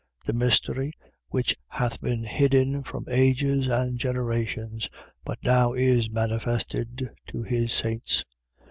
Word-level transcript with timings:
The 0.25 0.33
mystery 0.33 0.93
which 1.27 1.55
hath 1.67 2.01
been 2.01 2.23
hidden 2.23 2.81
from 2.81 3.05
ages 3.07 3.67
and 3.67 3.99
generations, 3.99 4.89
but 5.23 5.37
now 5.43 5.73
is 5.73 6.09
manifested 6.09 7.07
to 7.27 7.43
his 7.43 7.71
saints, 7.71 8.21
1:27. 8.21 8.25